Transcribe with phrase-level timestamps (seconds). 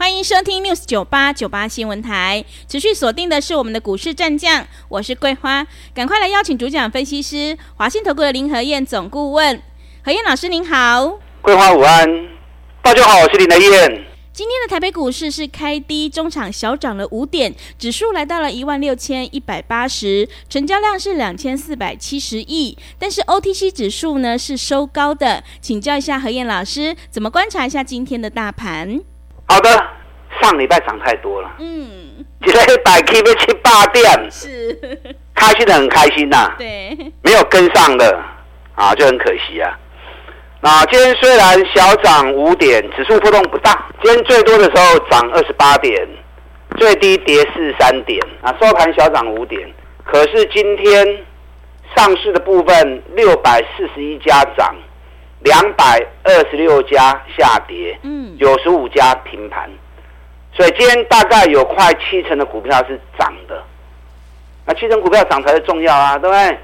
[0.00, 9.60] 欢迎收听 News 九八九八新闻台，持续锁定的是我们的股市战将，我是桂花，赶快来邀请主讲分析师华信投顾的林和燕总顾问，
[10.04, 12.08] 何燕老师您好，桂花午安，
[12.80, 14.04] 大家好，我是林和燕。
[14.32, 22.78] 今天的台北股市是开低，中场小涨了五点，指数来到了一万六千一百八十，成交量是两千四百七十亿。
[23.00, 29.00] 但是 OTC 指数呢是收高的，请教一下何燕老师，怎么观察一下今天的大盘？
[29.50, 29.87] 好的，
[30.48, 34.74] 上礼拜涨太多了，嗯，今天百 K 被七八点，是
[35.34, 38.18] 开心的很开心呐、啊，对，没有跟上的
[38.74, 39.78] 啊就很可惜啊。
[40.62, 43.86] 那今天虽然小涨五点，指数波动不大。
[44.02, 46.08] 今天最多的时候涨二十八点，
[46.78, 48.18] 最低跌四十三点。
[48.40, 49.70] 啊，收盘小涨五点。
[50.02, 51.06] 可是今天
[51.94, 54.74] 上市的部分六百四十一家涨，
[55.40, 59.68] 两百二十六家下跌，嗯，九十五家平盘。
[60.58, 63.62] 所以今天大概有快七成的股票是涨的。
[64.66, 66.58] 那七成股票涨才是重要啊，对不对？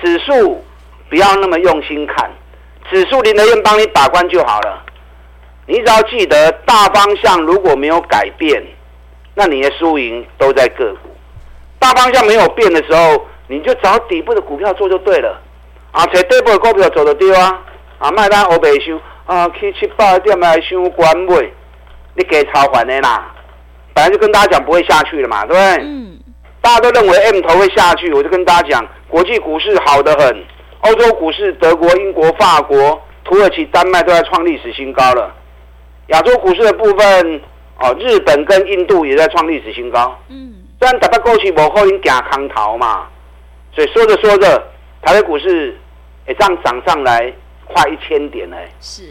[0.00, 0.64] 指数
[1.10, 2.30] 不要那么用心看。
[2.88, 4.84] 指数林和彦帮你把关就好了，
[5.66, 8.62] 你只要记得大方向如果没有改变，
[9.34, 11.10] 那你的输赢都在个股。
[11.80, 15.42] 大方向没有变的时候，你就找底部的股票做就对了。
[15.90, 17.60] 啊，找底部的股票走得对啊。
[17.98, 21.52] 啊，卖单欧北修啊，去七八点来修关位，
[22.14, 23.34] 你给超还的啦。
[23.92, 25.84] 本来就跟大家讲不会下去了嘛，对不对？
[25.84, 26.18] 嗯。
[26.60, 30.44] 大家都认为 M 头会下去，我就跟大家讲，国际股市好得很。
[30.80, 35.34] 欧洲股市，德国、英国、法国、土耳其、丹麦都在创历史新高了。
[36.08, 37.40] 亚洲股市的部分，
[37.80, 40.18] 哦，日本跟印度也在创历史新高。
[40.28, 43.06] 嗯，虽然打到过去无可能行空头嘛，
[43.74, 44.62] 所以说着说着，
[45.02, 45.78] 台北股市
[46.26, 47.32] 也这样涨上来
[47.66, 48.56] 快一千点了。
[48.80, 49.02] 是，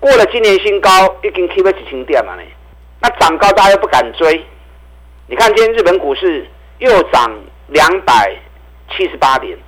[0.00, 0.90] 过了今年新高，
[1.22, 2.42] 已经 keep 在几千点嘛呢？
[3.00, 4.44] 那涨高大家又不敢追。
[5.26, 6.46] 你看今天日本股市
[6.78, 7.30] 又涨
[7.68, 8.34] 两百
[8.90, 9.58] 七十八点。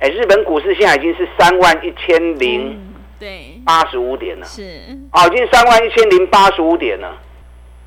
[0.00, 2.78] 哎，日本股市现在已经是三万一千零
[3.18, 4.62] 对八十五点了，是
[5.10, 7.16] 啊，已经三万一千零八十五点了。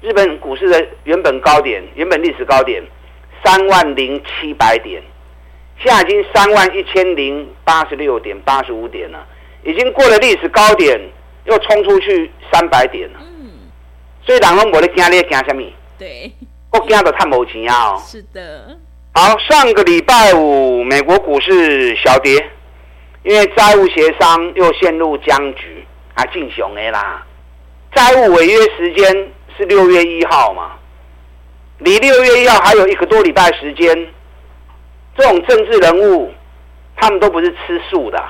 [0.02, 2.82] 日本股市的原本高点，原本历史高点
[3.44, 5.04] 三万零七百点，
[5.78, 9.28] 现在已经三万一千零八十六点八十五点了，
[9.64, 11.00] 已经过了历史高点，
[11.46, 13.20] 又冲出去三百点了。
[13.20, 13.52] 嗯，
[14.26, 15.64] 所以人拢无咧惊，你惊什么？
[15.98, 16.32] 对，
[16.72, 17.94] 我惊到太无钱啊！
[17.94, 18.78] 哦，是的。
[19.14, 22.50] 好，上个礼拜五，美国股市小跌，
[23.24, 27.26] 因为债务协商又陷入僵局，还进熊的啦。
[27.94, 30.72] 债务违约时间是六月一号嘛？
[31.80, 34.08] 离六月一号还有一个多礼拜时间，
[35.18, 36.32] 这种政治人物，
[36.96, 38.24] 他们都不是吃素的。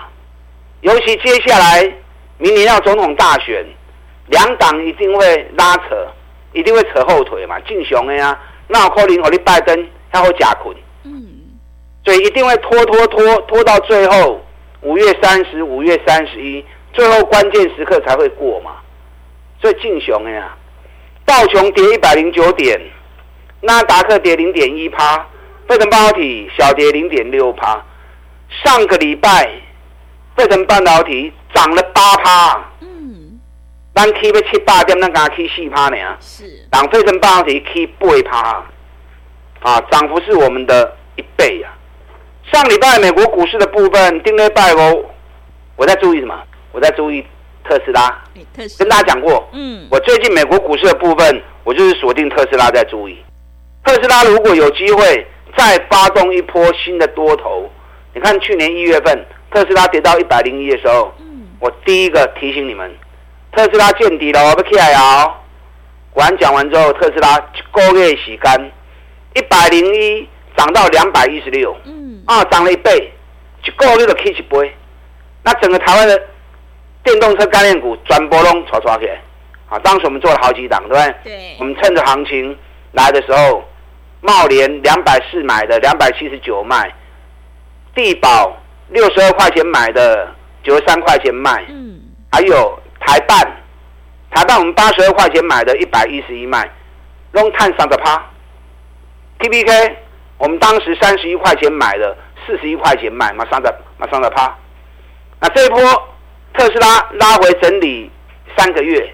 [0.81, 1.81] 尤其接下来
[2.37, 3.65] 明年要总统大选，
[4.27, 6.07] 两党一定会拉扯，
[6.53, 9.87] 一定会扯后腿嘛，进熊 A 啊，那可能和你拜登。
[10.11, 11.23] 他会假捆，嗯，
[12.03, 14.43] 所以一定会拖拖拖拖到最后
[14.81, 18.71] 五月三十、五月三十一，最后关键时刻才会过嘛。
[19.61, 20.57] 所以敬雄呀，
[21.27, 22.81] 道琼跌一百零九点，
[23.61, 25.17] 纳达克跌零点一趴，
[25.67, 27.79] 费城半导体小跌零点六趴。
[28.63, 29.47] 上个礼拜，
[30.39, 33.37] 费城半导体涨了八趴，嗯，
[33.93, 38.65] 咱 K 要七八点，咱刚 K 四趴呢，是，当费城半导体 K 八趴。
[39.61, 41.75] 啊，涨幅是我们的一倍呀、啊！
[42.49, 45.03] 上礼拜美国股市的部分，丁内拜哦，
[45.75, 46.33] 我在注意什么？
[46.71, 47.21] 我在注意
[47.65, 48.23] 特斯拉。
[48.55, 53.17] 特斯拉跟大家讲过，嗯，我最近美国股市的部分，我就是锁定特斯拉在注意。
[53.83, 55.27] 特斯拉如果有机会
[55.57, 57.69] 再发动一波新的多头，
[58.13, 62.93] 你看去年一月份特斯拉跌到一百零一的时候，嗯，我第一个提醒你们，
[63.51, 65.33] 特斯拉见底了，我要起来哦。
[66.11, 68.71] 果然讲完之后，特斯拉一个月洗干。
[69.35, 73.13] 一百零一涨到两百一十六，嗯，啊，涨了一倍，
[73.63, 74.75] 一个月就起一倍。
[75.43, 76.19] 那整个台湾的
[77.03, 79.21] 电动车概念股转波龙炒炒起来，
[79.69, 81.15] 啊，当时我们做了好几档，对不对？
[81.23, 81.55] 对。
[81.59, 82.57] 我们趁着行情
[82.91, 83.63] 来的时候，
[84.21, 86.89] 茂联两百四买的，两百七十九卖；
[87.93, 88.57] 地保
[88.89, 90.27] 六十二块钱买的，
[90.63, 91.65] 九十三块钱卖。
[91.69, 91.99] 嗯。
[92.31, 93.37] 还有台半，
[94.31, 96.69] 台办我们八十二块钱买的，一百一十一卖，
[97.31, 98.23] 拢探三十趴。
[99.39, 99.97] T P K
[100.37, 102.15] 我们当时三十一块钱买的，
[102.45, 104.55] 四十一块钱卖，马上的马上的趴。
[105.39, 105.79] 那这一波
[106.53, 108.11] 特斯拉拉回整理
[108.57, 109.13] 三个月，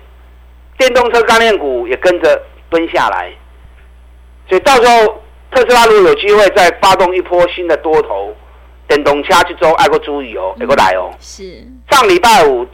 [0.77, 3.31] 电动车概念股也跟着蹲下来，
[4.49, 8.35] 所以到时候特斯拉如果有机会再发动一波新的多头，
[8.87, 11.11] 电动车这周爱国注意哦，爱国来哦。
[11.19, 12.67] 是上礼拜五，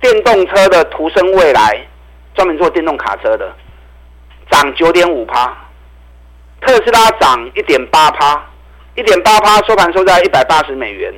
[0.00, 1.86] 电动车的途生未来
[2.34, 3.54] 专门做电动卡车的，
[4.50, 5.56] 涨九点五趴。
[6.60, 8.44] 特斯拉涨一点八趴，
[8.94, 11.14] 一点八趴收盘收在一百八十美元。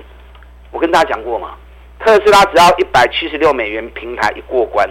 [0.71, 1.57] 我跟大家讲过嘛，
[1.99, 4.89] 特斯拉只要一百七十六美元平台一过关，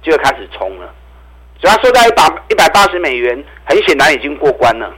[0.00, 0.94] 就会开始冲了。
[1.60, 4.94] 只要收在一百一百八十美元，很显然已经过关了。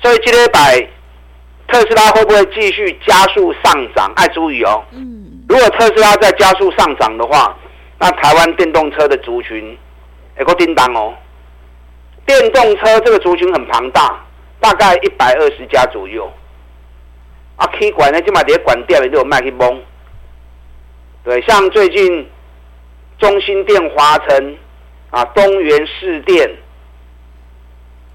[0.00, 0.88] 所以今天百
[1.74, 4.12] 特斯拉会不会继续加速上涨？
[4.14, 4.84] 爱注意哦。
[4.92, 5.42] 嗯。
[5.48, 7.52] 如果特斯拉再加速上涨的话，
[7.98, 9.76] 那台湾电动车的族群
[10.38, 11.12] 也够叮当哦。
[12.24, 14.24] 电动车这个族群很庞大，
[14.60, 16.32] 大概一百二十家左右。
[17.56, 19.82] 啊，K 管呢，就买这些管店都有卖去蒙。
[21.24, 22.30] 对，像最近
[23.18, 24.56] 中心电、华城
[25.10, 26.48] 啊、东元市电，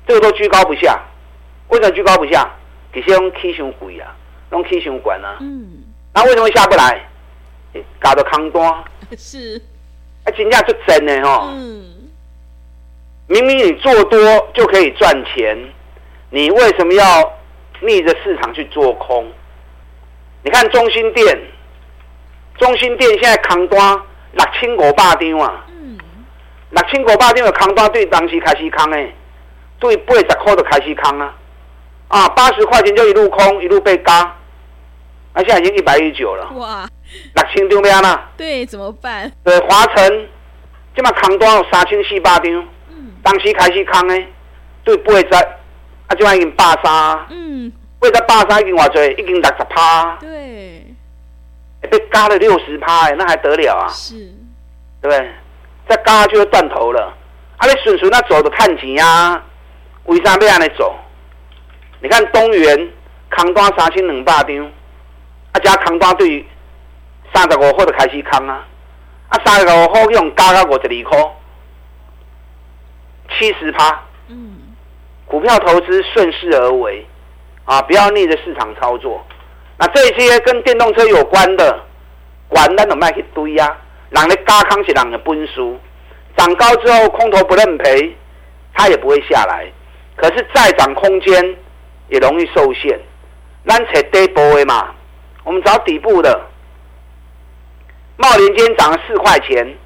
[0.08, 0.98] 这个都居高不下。
[1.68, 2.50] 为什么居高不下？
[2.92, 4.16] 底下用 K 熊贵啊，
[4.50, 5.38] 拢起伤悬啊。
[5.42, 5.84] 嗯。
[6.14, 7.08] 那为什么下不来？
[8.00, 8.84] 搞到空单。
[9.18, 9.62] 是。
[10.26, 11.52] 啊，金价就真的哦。
[11.54, 11.86] 嗯。
[13.28, 15.58] 明明你做多就可以赚钱，
[16.32, 17.34] 你为什么要
[17.82, 19.32] 逆着市场去做空？
[20.42, 21.40] 你看中心店，
[22.58, 23.80] 中心店现在扛单
[24.32, 25.98] 六千五百张啊，嗯
[26.72, 29.14] 六千五百张的扛单对当时开始扛诶，
[29.80, 31.36] 对八十块就开始扛啊，
[32.10, 34.36] 啊八十块钱就一路空一路被嘎，
[35.34, 36.88] 那现在已经一百一十九了，哇，
[37.34, 38.30] 六千张咩啊？
[38.36, 39.32] 对，怎么办？
[39.44, 40.28] 对，华晨
[40.94, 42.68] 这么扛单有三千四百张。
[43.22, 44.24] 当时开始空的，
[44.84, 45.28] 对八十，
[46.08, 50.86] 啊，就已经八三，嗯，八十八三已经偌济，已经六十趴，对，
[51.82, 53.88] 被嘎了六十趴，诶，那还得了啊？
[53.90, 54.16] 是，
[55.02, 55.30] 对不对？
[55.88, 57.14] 再嘎就会断头了。
[57.58, 59.44] 啊，你顺顺那走的看钱啊？
[60.06, 60.96] 为啥要安尼走？
[62.02, 62.90] 你看东元
[63.30, 64.66] 扛单三千两百张，
[65.52, 66.46] 啊，加扛单对
[67.34, 68.66] 三十五号就开始扛啊，
[69.30, 71.32] 啊，三十五号用加到五十二块。
[73.38, 74.58] 七十趴，嗯，
[75.26, 77.06] 股票投资顺势而为，
[77.64, 79.24] 啊，不要逆着市场操作。
[79.78, 81.80] 那这些跟电动车有关的，
[82.48, 83.78] 管咱都卖一堆呀。
[84.10, 85.80] 人的加康是人的本事，
[86.36, 88.18] 涨高之后空头不认赔，
[88.74, 89.72] 它也不会下来。
[90.16, 91.56] 可是再涨空间
[92.10, 93.00] 也容易受限。
[93.66, 94.94] 咱找底部的嘛，
[95.44, 96.48] 我们找底部的。
[98.18, 99.78] 茂联今天涨了四块钱，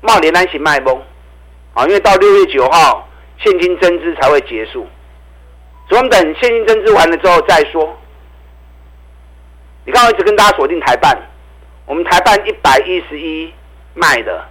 [0.00, 1.00] 茂联咱是卖崩。
[1.74, 3.08] 啊，因为到六月九号
[3.38, 4.86] 现金增资才会结束，
[5.88, 7.96] 所以我们等现金增资完了之后再说。
[9.84, 11.16] 你刚刚一直跟大家锁定台办，
[11.86, 13.52] 我们台办一百一十一
[13.94, 14.44] 卖的，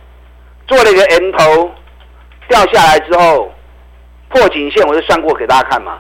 [0.66, 1.72] 做了一个 M 头，
[2.48, 3.54] 掉下来之后
[4.30, 6.00] 破颈线，我就算过给大家看嘛。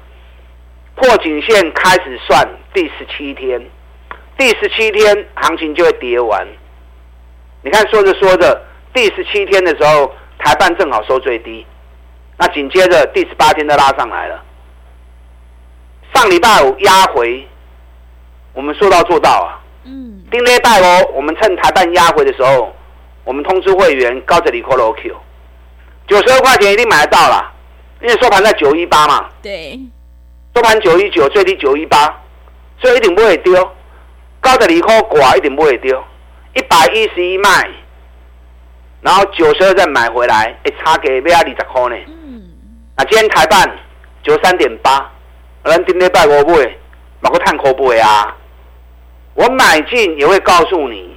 [0.99, 3.61] 破颈线开始算第十七天，
[4.37, 6.47] 第十七天行情就会跌完。
[7.61, 8.61] 你看说着说着，
[8.93, 10.13] 第十七天的时候。
[10.41, 11.67] 台半正好收最低，
[12.37, 14.41] 那紧接着第十八天就拉上来了。
[16.15, 17.45] 上礼拜五压回，
[18.53, 19.59] 我们说到做到啊。
[19.83, 20.23] 嗯。
[20.31, 22.73] 丁礼拜哦，我们趁台半压回的时候，
[23.25, 25.13] 我们通知会员高这里扣了 Q，
[26.07, 27.51] 九十二块钱一定买得到啦，
[28.01, 29.29] 因为收盘在九一八嘛。
[29.41, 29.77] 对。
[30.59, 32.13] 收盘九一九，最低九一八，
[32.81, 33.53] 所以一定不会丢。
[34.41, 36.03] 高这里扣寡一定不会丢，
[36.53, 37.49] 一百一十一卖。
[38.99, 41.95] 然后九十二再买回来，哎，差给不要二十块呢。
[42.07, 42.43] 嗯。
[42.95, 43.73] 啊今天台办
[44.21, 45.09] 九三点八，
[45.63, 46.77] 咱今天拜我不会，
[47.21, 48.35] 买个探口不会啊。
[49.35, 51.15] 我买进也会告诉你，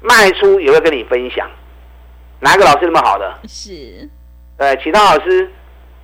[0.00, 1.48] 卖出也会跟你分享。
[2.40, 3.38] 哪个老师那么好的？
[3.46, 4.10] 是。
[4.58, 5.48] 对，其他老师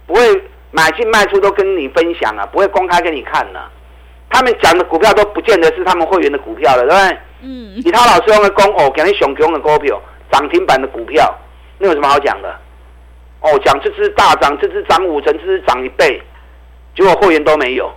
[0.06, 0.44] 不会
[0.76, 3.60] 买进卖出都跟你分享啊，不会公开给你看的。
[4.28, 7.18] 他们讲的股票都不见得是他们会员的股票了，对不对？
[7.40, 7.80] 嗯。
[7.82, 9.98] 其他老师用的公哦，给你熊熊的股票。
[10.30, 11.32] 涨停板的股票，
[11.78, 12.54] 那有什么好讲的？
[13.40, 16.20] 哦，讲这只大涨，这只涨五成，这只涨一倍，
[16.96, 17.90] 结果会员都没有，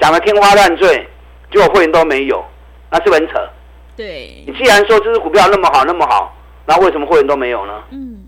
[0.00, 1.08] 讲的天花乱坠，
[1.52, 2.44] 结果会员都没有，
[2.90, 3.48] 那是不是很扯？
[3.96, 4.42] 对。
[4.44, 7.72] 你既然说这只股票那么好，那么好，那为什么会员都没有呢？
[7.92, 8.24] 嗯，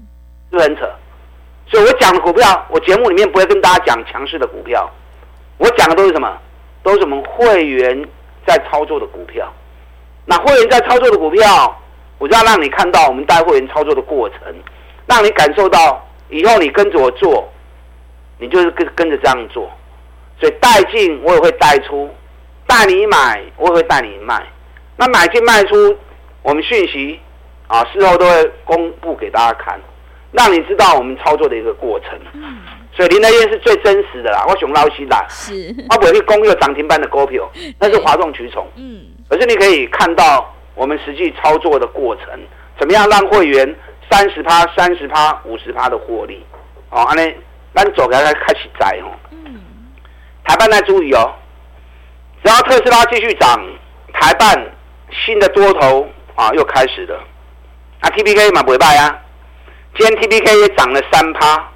[0.50, 0.88] 是不是很扯？
[1.66, 4.90] 所以我讲的股票，我节目里面不会跟大家讲强势的股票，
[5.59, 6.37] 我讲的都是什么？
[6.83, 8.06] 都是我们会员
[8.47, 9.52] 在操作的股票。
[10.26, 11.80] 那会员在操作的股票。
[12.16, 14.38] 我就要让你看到我们带会员操作的过程，
[15.04, 17.47] 让你感受到以后你跟着我做，
[18.38, 19.68] 你就是跟跟着这样做。
[20.38, 22.09] 所以带进我也会带出，
[22.68, 24.42] 带你买我也会带你卖。
[24.97, 25.75] 那买进卖出，
[26.42, 27.21] 我们讯息
[27.66, 29.78] 啊，事后都会公布给大家看，
[30.35, 32.11] 让你知道我们操作的一个过程。
[32.35, 32.59] 嗯，
[32.93, 38.67] 所以林德燕是最真实的啦，我熊捞西啦，是，我不会去攻一个涨停板的股票，那是哗众取宠。
[38.76, 42.26] 嗯，可是你可以看到我们实际操作的过程，
[42.79, 43.75] 怎么样让会员
[44.11, 46.45] 三十趴、三十趴、五十趴的获利？
[46.91, 47.35] 哦，安尼，
[47.75, 49.11] 咱走开开始摘哦。
[49.31, 49.61] 嗯，
[50.45, 51.33] 台半在注意哦，
[52.45, 53.61] 只要特斯拉继续涨，
[54.12, 54.71] 台半。
[55.25, 57.14] 新的多头啊，又开始了。
[58.00, 59.17] 啊，T P K 嘛不会败啊。
[59.97, 61.71] 今天 T P K 也涨了三趴，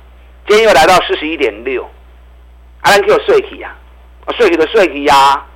[0.48, 1.84] 今天又来到四十一点六。
[2.80, 3.74] 啊，咱去有税体啊，
[4.36, 5.46] 税体的税体呀，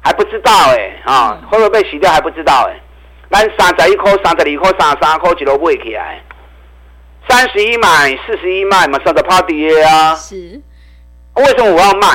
[0.00, 2.80] 还不知道哎、欸、啊，会不会被洗掉还不知道哎、欸。
[3.30, 6.22] 咱三十一块、三十二块、三十三块一路买起来，
[7.28, 10.14] 三十一买，四十一卖嘛，三十趴跌啊。
[10.14, 10.60] 是。
[11.34, 12.06] 为什么我要卖？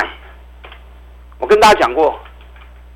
[1.37, 2.17] 我跟大家讲过。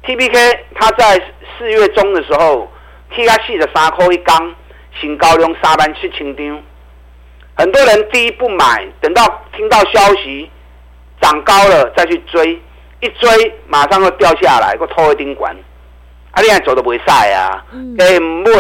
[0.06, 1.22] T P K，它在
[1.58, 2.72] 四月中的时候，
[3.14, 4.56] 踢下四十三块一缸，
[5.00, 6.64] 新高量三万七千张。
[7.56, 10.50] 很多人第一不买，等到听到消息
[11.22, 12.60] 涨高了再去追，
[13.00, 15.56] 一追马上就掉下来，个拖一顶管。
[16.32, 17.64] 啊，你还走都不会晒啊，
[18.00, 18.52] 诶唔买，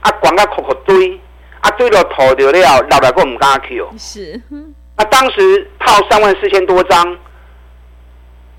[0.00, 1.20] 啊，管个壳壳堆，
[1.60, 3.88] 啊堆到吐掉了，老来个唔敢去哦。
[3.98, 4.40] 是。
[4.96, 7.18] 那当时套三万四千多张。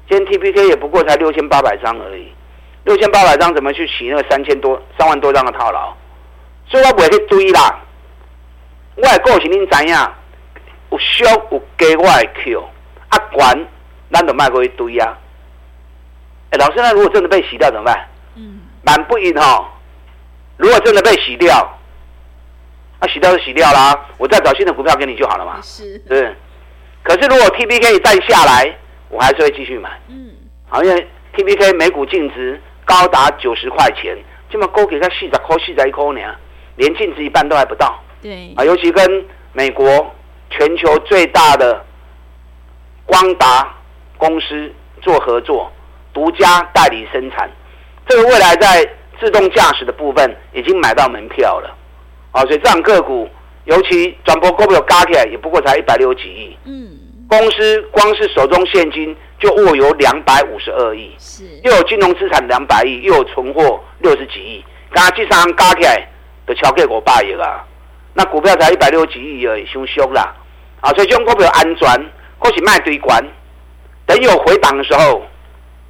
[0.08, 2.32] 今天 T P K 也不过才六千八百张而已，
[2.84, 5.92] 六千八百张怎么去洗那个三千多三万多张的套牢？
[6.68, 7.82] 所以我不会去追啦。
[8.96, 9.96] 我的个性恁知影，
[10.90, 12.70] 有小有低我会扣
[13.10, 13.68] 啊管
[14.12, 15.18] 咱就卖过一堆啊。
[16.52, 18.08] 哎，老师，那如果真的被洗掉怎么办？
[18.36, 19.70] 嗯，蛮不赢哈。
[20.58, 21.78] 如果真的被洗掉，
[23.00, 25.60] 那、啊、洗掉就洗掉啦，我再找新的股票给你就好了嘛。
[25.62, 26.34] 是，对。
[27.04, 28.76] 可是如果 T B K 再下来。
[29.08, 30.34] 我还是会继续买，嗯，
[30.68, 34.18] 好，因为 T B K 每股净值高达九十块钱，
[34.50, 36.20] 这么高给他细仔抠细仔一抠呢，
[36.76, 40.14] 连净值一半都还不到，对，啊，尤其跟美国
[40.50, 41.84] 全球最大的
[43.06, 43.76] 光达
[44.18, 45.72] 公司做合作，
[46.14, 47.50] 独家代理生产，
[48.08, 48.88] 这个未来在
[49.20, 51.76] 自动驾驶的部分已经买到门票了，
[52.32, 53.30] 啊，所以这样个股，
[53.66, 56.92] 尤其转播股票加起来也不过才一百六十几亿，嗯。
[57.28, 61.44] 公司光是手中现金就握有两百五十二亿，是。
[61.64, 66.08] 又有金融资产两百亿，又有存货六十几亿，刚刚这三行加起来
[66.46, 67.66] 都超过五百亿啊！
[68.14, 70.36] 那股票才一百六十几亿而已，凶凶啦！
[70.82, 71.88] 啊，所以这种股票安全，
[72.38, 73.24] 或许卖堆关，
[74.06, 75.26] 等有回档的时候，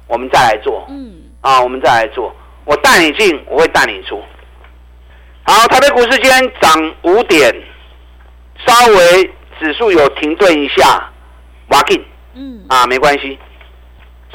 [0.06, 0.86] 我们再来做。
[0.88, 2.34] 嗯，啊，我们再来做，
[2.64, 4.22] 我带你进，我会带你出。
[5.44, 7.54] 好，台北股市今天涨五点，
[8.66, 11.10] 稍微指数有停顿一下。
[11.68, 12.00] 挖进，
[12.34, 13.36] 嗯啊，没关系。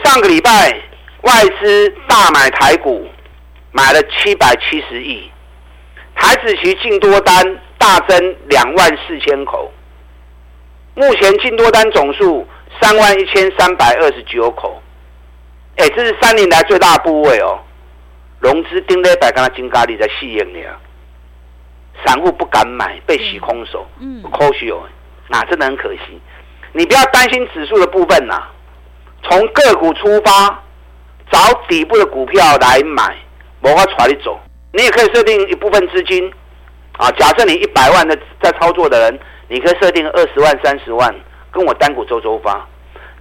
[0.04, 0.78] 上个礼拜
[1.22, 3.08] 外资大买台股，
[3.72, 5.32] 买了七百七十亿，
[6.22, 7.36] 台子期净多单
[7.80, 9.72] 大增两万四千口，
[10.94, 12.48] 目前净多单总数
[12.80, 14.80] 三万一千三百二十九口，
[15.78, 17.60] 哎，这是三年来最大部位哦。
[18.40, 20.78] 融资盯了一百，跟他金咖喱在吸引你啊，
[22.06, 24.84] 散户不敢买，被洗空手，嗯，可惜哦，
[25.28, 26.22] 那真的很可惜。
[26.72, 28.52] 你不要担心指数的部分呐、啊，
[29.24, 30.64] 从个股出发，
[31.32, 33.18] 找底部的股票来买，
[33.62, 34.40] 我会带你走。
[34.74, 36.32] 你也可以设定一部分资金，
[36.98, 41.14] 啊，假设你一百万的在操作的人，你可以设定二十万、三十万，
[41.52, 42.68] 跟我单股周周发。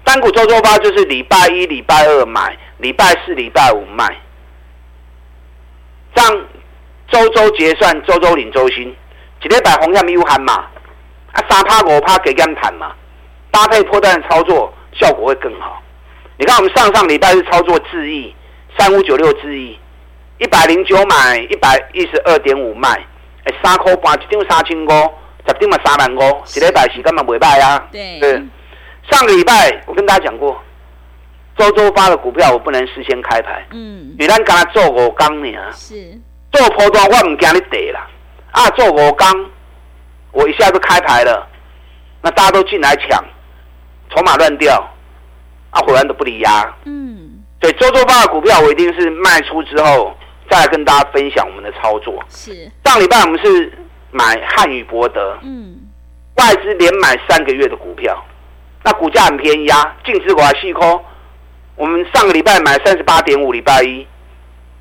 [0.04, 4.16] 单股周周发就是礼拜一、礼拜二买，礼拜四、礼拜五卖，
[6.14, 6.45] 这样
[7.09, 8.95] 周周结算，周周领周薪，
[9.42, 10.66] 一礼拜红下没有喊嘛，
[11.33, 12.92] 啊三趴五趴给干谈嘛。
[13.52, 15.83] 搭配波段操作效果会更好。
[16.38, 18.33] 你看，我们上上礼拜是操作智易
[18.78, 19.76] 三五九六智易，
[20.40, 22.88] 一百零九买一百一十二点五卖，
[23.44, 24.88] 哎，三块半一张三千五，
[25.47, 27.87] 十张嘛三万五，一礼拜时根本不会败啊。
[27.92, 28.42] 对，对。
[29.11, 30.59] 上个礼拜我跟大家讲过，
[31.59, 33.66] 周周发的股票我不能事先开牌。
[33.73, 34.16] 嗯。
[34.18, 35.59] 你咱刚才做五刚呢？
[35.73, 36.18] 是。
[36.52, 38.09] 做波段我唔惊你跌啦，
[38.52, 39.28] 啊，做五刚，
[40.32, 41.47] 我一下就开牌了，
[42.23, 43.23] 那大家都进来抢。
[44.09, 44.75] 筹码乱掉，
[45.68, 46.75] 啊，果然都不理压。
[46.87, 50.12] 嗯，对，周周发的股票，我一定是卖出之后
[50.50, 52.23] 再来跟大家分享我们的操作。
[52.28, 53.73] 是，上礼拜我们是
[54.11, 55.78] 买汉语博德，嗯，
[56.37, 58.21] 外资连买三个月的股票，
[58.83, 61.00] 那股价很便宜啊，净值股还细空。
[61.76, 64.07] 我们上个礼拜买三十八点五，礼拜一，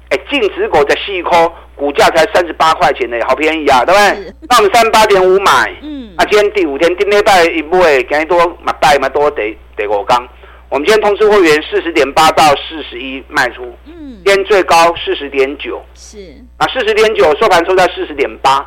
[0.09, 4.33] 哎，净值股在细空，股价才三十八块钱呢，好便宜啊，对不对？
[4.49, 6.13] 那我们三十八点五买，嗯。
[6.17, 10.27] 啊，今天第五天，今天拜一买，今天多买拜买多得得五缸，
[10.69, 16.17] 我们今天通知会员四十点八到四十一卖出，嗯，今天最高四十点九，是，
[16.57, 18.63] 啊，四十点九收盘收在四十点八，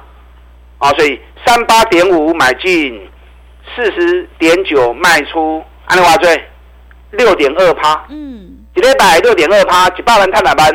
[0.78, 3.08] 啊，所以三八点五买进，
[3.76, 6.42] 四十点九卖出，安利华最
[7.12, 10.68] 六点二趴，嗯，一礼拜六点二趴，一百万看哪班，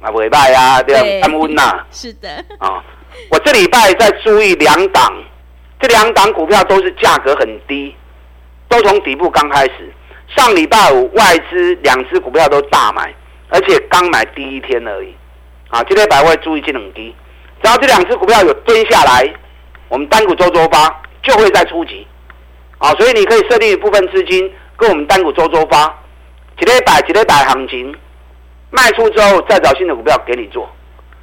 [0.00, 2.82] 啊，不会卖呀，这样安稳呐， 是的，啊，
[3.30, 5.14] 我这礼拜在注意两档，
[5.78, 7.94] 这两档股票都是价格很低，
[8.68, 9.92] 都从底部刚开始。
[10.36, 13.14] 上礼拜五外资两只股票都大买，
[13.48, 15.14] 而且刚买第一天而已。
[15.68, 17.14] 啊，今天百位注意这两低，
[17.62, 19.32] 只要这两只股票有蹲下来，
[19.88, 22.06] 我们单股周周发就会再出击。
[22.78, 25.86] 啊，所以你可以设定一部分资金跟我们单股周周发，
[26.58, 27.94] 几礼拜几礼拜行情
[28.70, 30.68] 卖出之后再找新的股票给你做，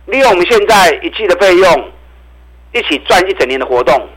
[0.06, 1.92] 利用我们现在一季的费用，
[2.74, 4.08] 一起赚一整年的活动，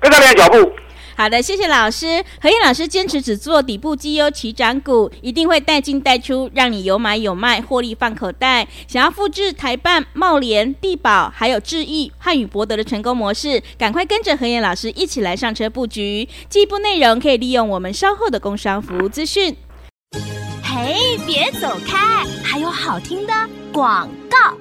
[0.00, 0.76] 跟上你的脚步。
[1.18, 2.24] 好的，谢谢老师。
[2.40, 8.68] 何燕老师坚持只做底部绩优起涨股，一定会带进带出，让你有买有卖，获利放口袋。
[8.86, 16.28] 想要复制台办、茂联、地保还有智易、汉语博德的成功模式，赶快跟着何燕老师一起来上车布局。
[16.48, 19.56] 进一步内容可以利用我们稍后的工商服务资讯。
[20.62, 23.32] 嘿，别走开，还有好听的
[23.72, 24.56] 广告。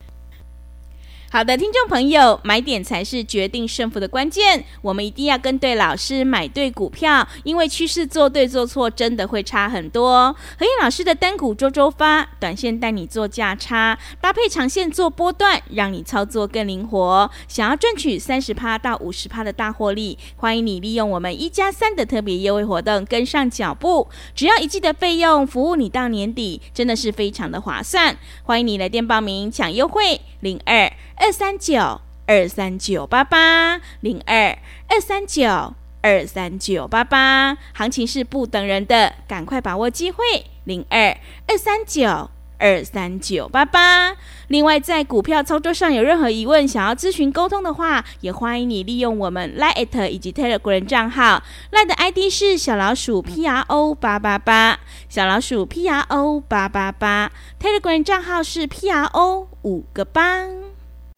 [1.30, 4.64] 好的，听众朋友，买点才是决定胜负的关键。
[4.82, 10.34] 我们一定要跟对老师，买对股票，因为趋势做对做错真的会差很多。
[10.58, 17.30] 何燕老师的单股周周发，短线带你做价差，搭配长线做波段，让你操作更灵活。
[17.50, 24.08] 想要赚取三十趴到五十趴的大获利，欢迎你利用我们一加三的特别优惠活动跟上脚步。
[24.34, 28.18] 只要一季的费用，服务你到年底，真的是非常的划算。
[28.44, 30.90] 欢迎你来电报名抢优惠，零二。
[31.20, 34.58] 二三九二三九八八零二
[34.88, 40.24] 二三九二三九八八，行情是不等人的，赶快把握机会。
[40.64, 44.16] 零二二三九二三九八八。
[44.48, 51.42] 另外，在股票操作上有任何疑问，想要咨询沟通的话，也欢迎你利用我们 Line 以及 Telegram 账号。
[51.72, 57.32] Line 的 ID 是小老鼠 P R O 八八八，小老鼠 P R O 八八八。
[57.60, 60.46] Telegram 账号是 P R O 五个八。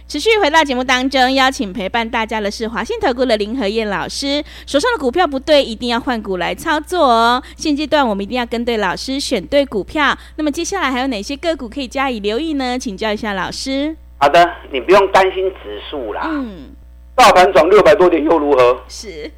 [0.10, 4.44] 持续回到节目当中，邀请陪伴大家的是华信投顾的林和燕老师。
[4.66, 7.44] 手上的股票不对，一定要换股来操作哦。
[7.56, 10.18] 现阶段我们一定要跟对老师，选对股票。
[10.38, 12.80] 那么接下来还有哪些个股可以加以留意呢？
[12.80, 13.96] 请教一下老师。
[14.18, 16.24] 好的，你不用担心指数啦。
[16.26, 16.72] 嗯。
[17.14, 18.82] 大盘涨六百多点又如何？
[18.88, 19.32] 是。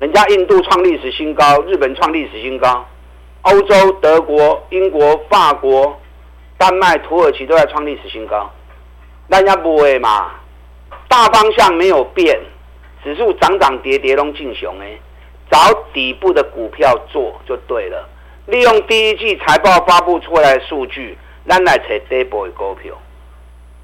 [0.00, 2.84] 人家印度创历史新高，日本创历史新高，
[3.42, 5.96] 欧洲、德国、英国、法国、
[6.58, 8.50] 丹麦、土耳其都在创历史新高。
[9.28, 10.32] 大家不会嘛？
[11.08, 12.38] 大方向没有变，
[13.02, 14.98] 指数涨涨跌跌拢进熊哎，
[15.50, 15.58] 找
[15.92, 18.08] 底部的股票做就对了。
[18.46, 21.16] 利用第一季财报发布出来的数据，
[21.48, 22.94] 咱来找底部的股票。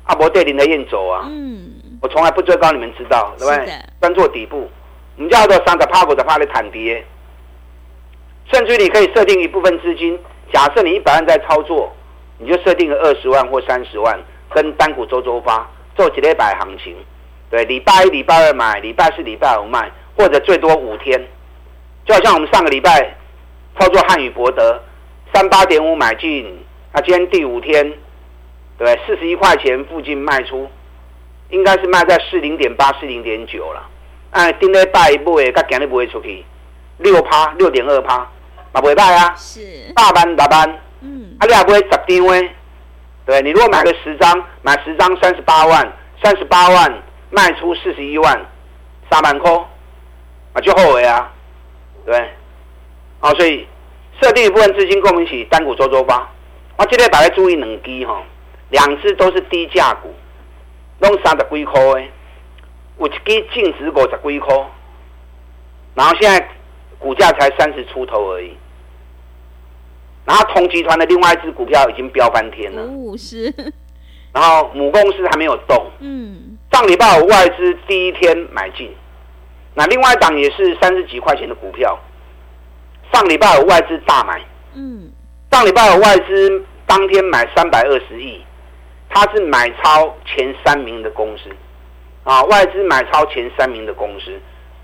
[0.05, 3.73] 阿伯对林和彦走啊，嗯，我从来不追高，你们知道对不对？
[4.01, 4.69] 专做底部，
[5.17, 7.05] 我们叫做三个趴股的趴的坦跌，
[8.53, 10.19] 甚至你可以设定一部分资金，
[10.53, 11.93] 假设你一百万在操作，
[12.39, 14.19] 你就设定个二十万或三十万。
[14.55, 16.97] 跟单股周周发做几礼拜行情，
[17.51, 21.21] 对，礼拜一、礼拜二买，礼拜四、礼拜五卖，或者最多五天，
[22.07, 23.15] 就好像我们上个礼拜
[23.79, 24.83] 操作汉语博德
[25.35, 27.93] 三八点五买进，那今天第五天，
[28.79, 30.69] 对，四十一块钱附近卖出，
[31.51, 33.89] 应该是卖在四零点八、四零点九了。
[34.31, 36.45] 哎，顶礼拜一不会，他今日不会出去，
[36.99, 38.19] 六趴六点二趴，
[38.73, 39.61] 嘛不会败啊，是
[39.95, 42.51] 大班大班，嗯，啊你也不会十张诶。
[43.25, 48.47] 对，你如果买个十张，买十张三十八万，三十八万卖出四十一万，
[49.11, 49.53] 三万块，
[50.55, 51.33] 啊就后悔啊，
[52.05, 52.31] 对，
[53.21, 53.67] 好、所以
[54.21, 56.29] 设定一部分资金跟我们一起单股周周发，
[56.77, 58.23] 我今天把它注意两支哈，
[58.71, 60.13] 两支都是低价股，
[60.99, 62.11] 拢三十几块诶，
[62.99, 64.57] 有一支净值五十几块，
[65.95, 66.49] 然后现在
[66.99, 68.57] 股价才三十出头而已。
[70.25, 73.53] 然后同集团的另外一只股票已经飙翻天了，五十。
[74.33, 75.85] 然后母公司还没有动。
[75.99, 76.57] 嗯。
[76.71, 78.91] 上礼拜五外资第一天买进，
[79.75, 81.99] 那另外一档也是三十几块钱的股票，
[83.13, 84.41] 上礼拜五外资大买。
[84.75, 85.11] 嗯。
[85.51, 88.41] 上礼拜五外资当天买三百二十亿，
[89.11, 91.51] 它是买超前三名的公司，
[92.23, 94.33] 啊，外资买超前三名的公司，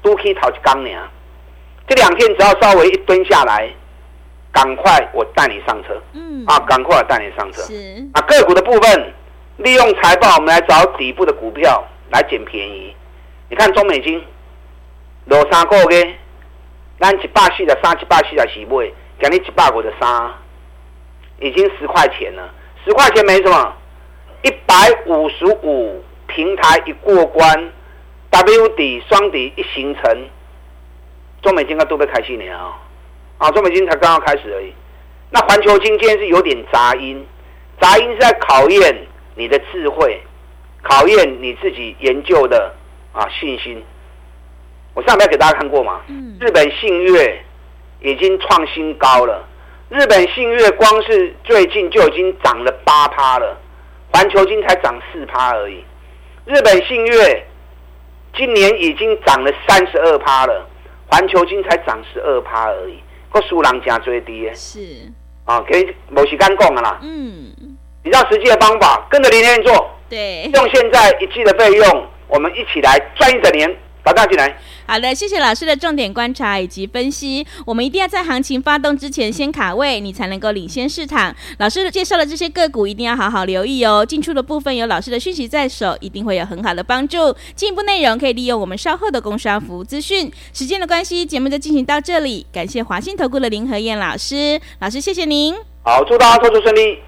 [0.03, 1.09] 都可以讨去钢梁。
[1.87, 3.71] 这两天只要稍微一蹲下来。
[4.53, 6.01] 赶快，我带你上车。
[6.13, 7.63] 嗯，啊，赶快带你上车。
[7.63, 9.13] 是啊，个股的部分，
[9.59, 12.95] 利用财报，我们来找底部的股票来捡便宜。
[13.51, 14.23] 你看中美金，
[15.27, 16.15] 落三个月，
[16.99, 20.33] 咱一百四十三、一百四十四买，给你一百五十三，
[21.41, 22.53] 已经十块钱了，
[22.85, 23.75] 十块钱没什么，
[24.43, 24.75] 一百
[25.07, 27.73] 五十五平台一过关
[28.31, 30.29] ，W 底双底一形成，
[31.43, 32.75] 中美金刚都被开心了
[33.39, 33.49] 啊！
[33.49, 34.73] 啊，中美金才刚刚开始而已。
[35.31, 37.25] 那环球金今天是有点杂音，
[37.81, 40.21] 杂音是在考验你的智慧，
[40.83, 42.75] 考验你自己研究的
[43.13, 43.83] 啊信心。
[44.95, 46.01] 我上面给大家看过嘛？
[46.41, 47.41] 日本信越
[48.01, 49.47] 已经创新高了。
[49.89, 53.57] 日本信越光是最近就已经涨了八趴了，
[54.13, 55.83] 环球金才涨四趴而已。
[56.45, 57.47] 日本信越
[58.35, 60.67] 今年已经涨了三十二趴了，
[61.07, 62.99] 环球金才涨十二趴而已。
[63.31, 64.81] 个数人真最低，是
[65.45, 66.99] 啊，可以某时间讲的啦。
[67.03, 67.53] 嗯，
[68.03, 73.77] 比较实际的方法，跟着林天做，对，用现在一季的费用，我们一起来赚一整年。
[74.09, 74.57] 把大家进来。
[74.87, 77.47] 好的，谢谢老师的重点观察以及分析。
[77.67, 81.35] 我们一定要在行情发动之前先卡位，你才能够领先市场。
[81.59, 84.05] 老师介绍的这些个股一定要好好留意哦。
[84.07, 87.37] 进出的部分有老师的讯息在手，一定会有很好的帮助。
[87.55, 90.33] 进一步内容可以利用我们稍后的工商服务资讯。
[90.55, 92.47] 时间的关系，节目就进行到这里。
[92.51, 95.55] 感谢华信投顾的林和燕老师，老师谢谢您。
[95.83, 96.99] 好，祝大家操作顺利。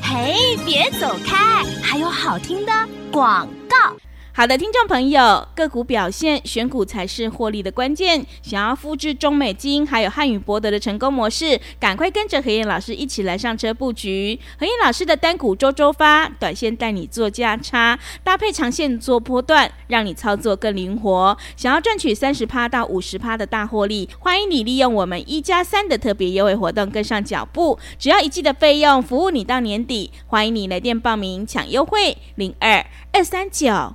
[0.00, 2.72] 嘿，别走开，还有好听的
[3.12, 3.94] 广告。
[4.36, 8.22] 好的，听众朋友，个股表现选股才是获利的关键。
[8.42, 14.38] 想要复制中美金还有汉语博德的成功模式，赶快跟着何燕老师一起来上车布局。
[14.58, 21.34] 何燕老师的单股周周发，短线带你做价差，搭配长线做波段，让你操作更灵活。
[21.56, 27.78] 想要赚取三十趴到五十趴的大获利，欢迎你利用我们一加三的特别优惠活动跟上脚步。
[27.98, 30.12] 只要一季的费用，服务你到年底。
[30.26, 33.94] 欢迎你来电报名抢优惠，零二二三九。